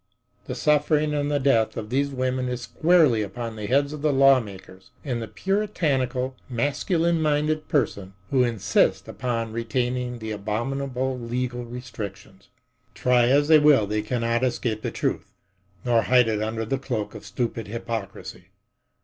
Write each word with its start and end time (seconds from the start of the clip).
The 0.47 0.55
suffering 0.55 1.13
and 1.13 1.29
the 1.29 1.37
death 1.39 1.77
of 1.77 1.91
these 1.91 2.09
women 2.09 2.49
is 2.49 2.63
squarely 2.63 3.21
upon 3.21 3.55
the 3.55 3.67
heads 3.67 3.93
of 3.93 4.01
the 4.01 4.11
lawmakers 4.11 4.89
and 5.05 5.21
the 5.21 5.27
puritanical, 5.27 6.35
masculine 6.49 7.21
minded 7.21 7.67
person 7.67 8.15
who 8.31 8.41
insist 8.43 9.07
upon 9.07 9.51
retaining 9.53 10.17
the 10.17 10.31
abominable 10.31 11.19
legal 11.19 11.65
restrictions. 11.65 12.49
Try 12.95 13.27
as 13.27 13.47
they 13.47 13.59
will 13.59 13.85
they 13.85 14.01
cannot 14.01 14.43
escape 14.43 14.81
the 14.81 14.89
truth, 14.89 15.35
nor 15.85 16.01
hide 16.01 16.27
it 16.27 16.41
under 16.41 16.65
the 16.65 16.79
cloak 16.79 17.13
of 17.13 17.23
stupid 17.23 17.67
hypocrisy. 17.67 18.45